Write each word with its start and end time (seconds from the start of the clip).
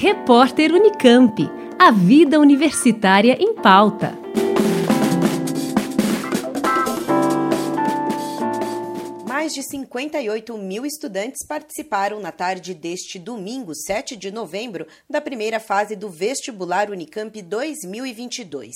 Repórter 0.00 0.72
Unicamp. 0.72 1.50
A 1.76 1.90
vida 1.90 2.38
universitária 2.38 3.36
em 3.40 3.52
pauta. 3.52 4.16
Mais 9.26 9.52
de 9.52 9.60
58 9.60 10.56
mil 10.56 10.86
estudantes 10.86 11.44
participaram 11.44 12.20
na 12.20 12.30
tarde 12.30 12.74
deste 12.74 13.18
domingo, 13.18 13.74
7 13.74 14.14
de 14.14 14.30
novembro, 14.30 14.86
da 15.10 15.20
primeira 15.20 15.58
fase 15.58 15.96
do 15.96 16.08
Vestibular 16.08 16.92
Unicamp 16.92 17.42
2022. 17.42 18.70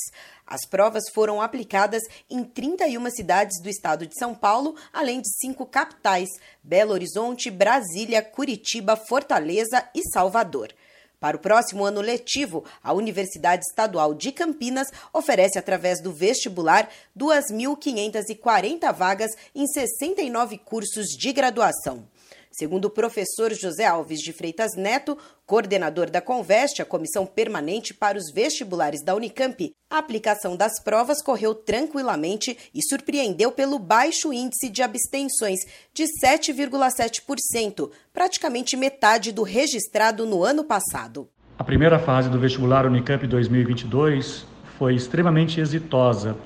As 0.44 0.66
provas 0.66 1.04
foram 1.14 1.40
aplicadas 1.40 2.02
em 2.28 2.42
31 2.42 3.10
cidades 3.10 3.62
do 3.62 3.68
estado 3.68 4.08
de 4.08 4.18
São 4.18 4.34
Paulo, 4.34 4.74
além 4.92 5.20
de 5.20 5.28
cinco 5.38 5.64
capitais: 5.66 6.28
Belo 6.64 6.90
Horizonte, 6.90 7.48
Brasília, 7.48 8.20
Curitiba, 8.22 8.96
Fortaleza 8.96 9.88
e 9.94 10.02
Salvador. 10.10 10.74
Para 11.22 11.36
o 11.36 11.40
próximo 11.40 11.84
ano 11.84 12.00
letivo, 12.00 12.64
a 12.82 12.92
Universidade 12.92 13.62
Estadual 13.64 14.12
de 14.12 14.32
Campinas 14.32 14.88
oferece, 15.12 15.56
através 15.56 16.00
do 16.00 16.12
vestibular, 16.12 16.90
2.540 17.16 18.92
vagas 18.92 19.30
em 19.54 19.64
69 19.64 20.58
cursos 20.58 21.10
de 21.10 21.32
graduação. 21.32 22.08
Segundo 22.52 22.84
o 22.84 22.90
professor 22.90 23.50
José 23.54 23.86
Alves 23.86 24.20
de 24.20 24.30
Freitas 24.30 24.76
Neto, 24.76 25.16
coordenador 25.46 26.10
da 26.10 26.20
Conveste, 26.20 26.82
a 26.82 26.84
comissão 26.84 27.24
permanente 27.24 27.94
para 27.94 28.18
os 28.18 28.30
vestibulares 28.30 29.02
da 29.02 29.14
Unicamp, 29.14 29.72
a 29.90 29.96
aplicação 29.96 30.54
das 30.54 30.78
provas 30.84 31.22
correu 31.22 31.54
tranquilamente 31.54 32.58
e 32.74 32.86
surpreendeu 32.86 33.52
pelo 33.52 33.78
baixo 33.78 34.34
índice 34.34 34.68
de 34.68 34.82
abstenções, 34.82 35.60
de 35.94 36.04
7,7%, 36.22 37.90
praticamente 38.12 38.76
metade 38.76 39.32
do 39.32 39.42
registrado 39.42 40.26
no 40.26 40.44
ano 40.44 40.62
passado. 40.62 41.26
A 41.58 41.64
primeira 41.64 41.98
fase 41.98 42.28
do 42.28 42.38
vestibular 42.38 42.84
Unicamp 42.84 43.26
2022 43.26 44.44
foi 44.78 44.94
extremamente 44.94 45.58
exitosa 45.58 46.36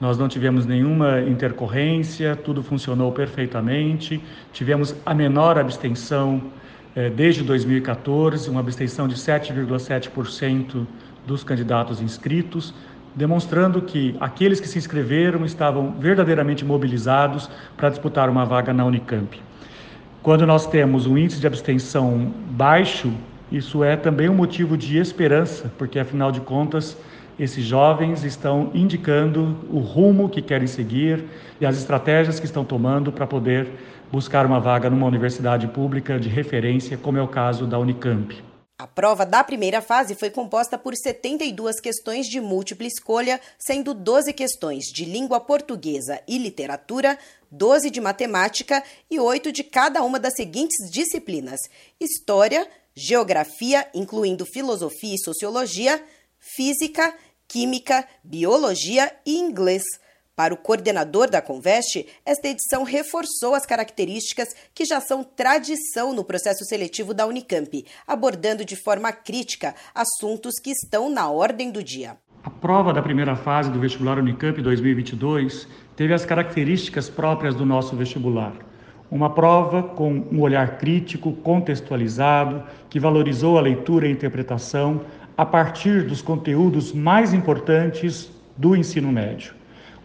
nós 0.00 0.16
não 0.16 0.28
tivemos 0.28 0.64
nenhuma 0.64 1.20
intercorrência, 1.20 2.34
tudo 2.34 2.62
funcionou 2.62 3.12
perfeitamente. 3.12 4.20
Tivemos 4.50 4.96
a 5.04 5.14
menor 5.14 5.58
abstenção 5.58 6.42
eh, 6.96 7.10
desde 7.10 7.42
2014, 7.42 8.48
uma 8.48 8.60
abstenção 8.60 9.06
de 9.06 9.14
7,7% 9.14 10.86
dos 11.26 11.44
candidatos 11.44 12.00
inscritos, 12.00 12.72
demonstrando 13.14 13.82
que 13.82 14.16
aqueles 14.18 14.58
que 14.58 14.66
se 14.66 14.78
inscreveram 14.78 15.44
estavam 15.44 15.92
verdadeiramente 15.98 16.64
mobilizados 16.64 17.50
para 17.76 17.90
disputar 17.90 18.30
uma 18.30 18.46
vaga 18.46 18.72
na 18.72 18.86
Unicamp. 18.86 19.38
Quando 20.22 20.46
nós 20.46 20.66
temos 20.66 21.06
um 21.06 21.18
índice 21.18 21.40
de 21.40 21.46
abstenção 21.46 22.32
baixo, 22.50 23.12
isso 23.52 23.84
é 23.84 23.96
também 23.96 24.28
um 24.28 24.34
motivo 24.34 24.76
de 24.76 24.96
esperança, 24.96 25.70
porque 25.76 25.98
afinal 25.98 26.32
de 26.32 26.40
contas, 26.40 26.96
esses 27.40 27.64
jovens 27.64 28.22
estão 28.22 28.70
indicando 28.74 29.66
o 29.70 29.78
rumo 29.78 30.28
que 30.28 30.42
querem 30.42 30.66
seguir 30.66 31.24
e 31.58 31.64
as 31.64 31.78
estratégias 31.78 32.38
que 32.38 32.44
estão 32.44 32.66
tomando 32.66 33.10
para 33.10 33.26
poder 33.26 33.66
buscar 34.12 34.44
uma 34.44 34.60
vaga 34.60 34.90
numa 34.90 35.06
universidade 35.06 35.66
pública 35.68 36.20
de 36.20 36.28
referência, 36.28 36.98
como 36.98 37.16
é 37.16 37.22
o 37.22 37.28
caso 37.28 37.66
da 37.66 37.78
Unicamp. 37.78 38.36
A 38.78 38.86
prova 38.86 39.24
da 39.24 39.42
primeira 39.42 39.80
fase 39.80 40.14
foi 40.14 40.28
composta 40.28 40.76
por 40.76 40.94
72 40.94 41.80
questões 41.80 42.26
de 42.26 42.40
múltipla 42.42 42.86
escolha, 42.86 43.40
sendo 43.58 43.94
12 43.94 44.34
questões 44.34 44.84
de 44.84 45.06
língua 45.06 45.40
portuguesa 45.40 46.20
e 46.28 46.36
literatura, 46.36 47.18
12 47.50 47.90
de 47.90 48.00
matemática 48.02 48.82
e 49.10 49.18
8 49.18 49.50
de 49.50 49.64
cada 49.64 50.02
uma 50.02 50.18
das 50.18 50.34
seguintes 50.34 50.90
disciplinas: 50.90 51.60
História, 51.98 52.66
Geografia, 52.94 53.86
incluindo 53.94 54.44
Filosofia 54.44 55.14
e 55.14 55.24
Sociologia, 55.24 56.02
Física 56.38 57.14
Química, 57.50 58.04
Biologia 58.22 59.10
e 59.26 59.36
Inglês. 59.36 59.82
Para 60.36 60.54
o 60.54 60.56
coordenador 60.56 61.28
da 61.28 61.42
Conveste, 61.42 62.06
esta 62.24 62.46
edição 62.46 62.84
reforçou 62.84 63.56
as 63.56 63.66
características 63.66 64.54
que 64.72 64.84
já 64.84 65.00
são 65.00 65.24
tradição 65.24 66.12
no 66.12 66.22
processo 66.22 66.64
seletivo 66.64 67.12
da 67.12 67.26
Unicamp, 67.26 67.84
abordando 68.06 68.64
de 68.64 68.76
forma 68.76 69.10
crítica 69.10 69.74
assuntos 69.92 70.60
que 70.62 70.70
estão 70.70 71.10
na 71.10 71.28
ordem 71.28 71.72
do 71.72 71.82
dia. 71.82 72.16
A 72.44 72.50
prova 72.50 72.92
da 72.92 73.02
primeira 73.02 73.34
fase 73.34 73.68
do 73.68 73.80
vestibular 73.80 74.20
Unicamp 74.20 74.62
2022 74.62 75.66
teve 75.96 76.14
as 76.14 76.24
características 76.24 77.10
próprias 77.10 77.56
do 77.56 77.66
nosso 77.66 77.96
vestibular. 77.96 78.54
Uma 79.10 79.28
prova 79.28 79.82
com 79.82 80.24
um 80.30 80.40
olhar 80.40 80.78
crítico, 80.78 81.32
contextualizado, 81.32 82.62
que 82.88 83.00
valorizou 83.00 83.58
a 83.58 83.60
leitura 83.60 84.06
e 84.06 84.08
a 84.08 84.12
interpretação, 84.12 85.00
a 85.40 85.46
partir 85.46 86.02
dos 86.02 86.20
conteúdos 86.20 86.92
mais 86.92 87.32
importantes 87.32 88.30
do 88.58 88.76
ensino 88.76 89.10
médio. 89.10 89.54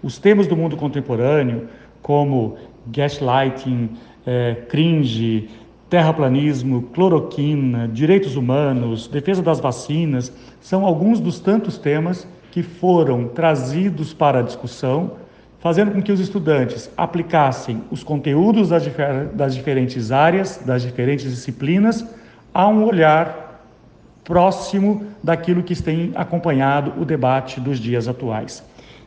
Os 0.02 0.18
temas 0.18 0.48
do 0.48 0.56
mundo 0.56 0.78
contemporâneo, 0.78 1.68
como 2.02 2.56
gaslighting, 2.88 3.90
é, 4.26 4.56
cringe, 4.70 5.50
terraplanismo, 5.90 6.84
cloroquina, 6.84 7.86
direitos 7.86 8.38
humanos, 8.38 9.10
defesa 9.10 9.44
das 9.44 9.60
vacinas, 9.60 10.32
são 10.62 10.86
alguns 10.86 11.20
dos 11.20 11.38
tantos 11.38 11.78
temas 11.78 12.26
que 12.50 12.64
foram 12.64 13.28
trazidos 13.28 14.14
para 14.14 14.40
a 14.40 14.42
discussão, 14.42 15.18
fazendo 15.60 15.92
com 15.92 16.02
que 16.02 16.14
os 16.14 16.22
estudantes 16.22 16.90
aplicassem 16.96 17.84
os 17.92 18.06
conteúdos 18.06 18.70
das, 18.70 18.84
difer 18.84 19.26
das 19.34 19.54
diferentes 19.54 20.14
áreas, 20.14 20.62
das 20.66 20.82
diferentes 20.82 21.30
disciplinas, 21.30 22.06
a 22.54 22.70
um 22.70 22.86
olhar 22.86 23.45
próximo 24.26 25.06
daquilo 25.24 25.64
que 25.64 25.82
tem 25.82 26.12
acompanhado 26.16 27.00
o 27.00 27.06
debate 27.06 27.62
dos 27.62 27.80
dias 27.80 28.08
atuais. 28.08 28.64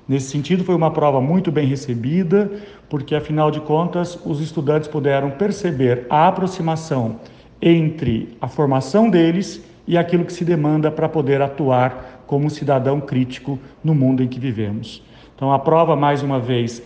Nesse 0.08 0.30
sentido, 0.30 0.64
foi 0.64 0.74
uma 0.74 0.90
prova 0.90 1.20
muito 1.20 1.52
bem 1.52 1.66
recebida, 1.66 2.50
porque, 2.88 3.14
afinal 3.14 3.50
de 3.50 3.60
contas, 3.60 4.18
os 4.24 4.40
estudantes 4.40 4.88
puderam 4.88 5.30
perceber 5.32 6.06
a 6.08 6.26
aproximação 6.28 7.16
entre 7.60 8.34
a 8.40 8.48
formação 8.48 9.10
deles 9.10 9.62
e 9.86 9.98
aquilo 9.98 10.24
que 10.24 10.32
se 10.32 10.44
demanda 10.44 10.90
para 10.90 11.08
poder 11.08 11.42
atuar 11.42 12.22
como 12.26 12.48
cidadão 12.48 13.00
crítico 13.00 13.58
no 13.84 13.94
mundo 13.94 14.22
em 14.22 14.28
que 14.28 14.40
vivemos. 14.40 15.02
Então, 15.34 15.52
a 15.52 15.58
prova, 15.58 15.94
mais 15.94 16.22
uma 16.22 16.38
vez, 16.38 16.82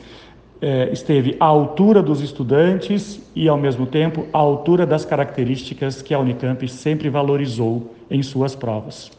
eh, 0.63 0.91
esteve 0.93 1.37
à 1.41 1.45
altura 1.45 2.01
dos 2.01 2.21
estudantes 2.21 3.21
e, 3.35 3.49
ao 3.49 3.59
mesmo 3.59 3.85
tempo, 3.85 4.29
à 4.33 4.39
altura 4.39 4.87
das 4.87 5.05
características 5.05 6.01
que 6.01 6.15
a 6.15 6.19
Unicamp 6.21 6.67
sempre 6.69 7.11
valorizou 7.11 7.93
em 8.09 8.23
suas 8.23 8.55
provas. 8.55 9.11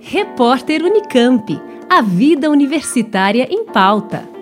Repórter 0.00 0.84
Unicamp. 0.84 1.60
A 1.90 2.02
vida 2.02 2.50
universitária 2.50 3.48
em 3.50 3.64
pauta. 3.66 4.37